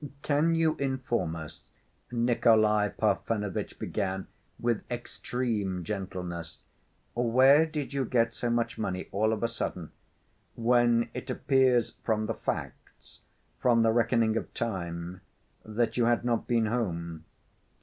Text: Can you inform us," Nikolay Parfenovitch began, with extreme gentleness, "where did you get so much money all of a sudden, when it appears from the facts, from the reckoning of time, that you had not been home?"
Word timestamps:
Can 0.23 0.55
you 0.55 0.75
inform 0.77 1.35
us," 1.35 1.69
Nikolay 2.11 2.89
Parfenovitch 2.89 3.77
began, 3.77 4.25
with 4.59 4.81
extreme 4.89 5.83
gentleness, 5.83 6.63
"where 7.13 7.67
did 7.67 7.93
you 7.93 8.05
get 8.05 8.33
so 8.33 8.49
much 8.49 8.79
money 8.79 9.09
all 9.11 9.31
of 9.31 9.43
a 9.43 9.47
sudden, 9.47 9.91
when 10.55 11.11
it 11.13 11.29
appears 11.29 11.91
from 12.03 12.25
the 12.25 12.33
facts, 12.33 13.19
from 13.59 13.83
the 13.83 13.91
reckoning 13.91 14.35
of 14.37 14.51
time, 14.55 15.21
that 15.63 15.97
you 15.97 16.05
had 16.05 16.25
not 16.25 16.47
been 16.47 16.65
home?" 16.65 17.23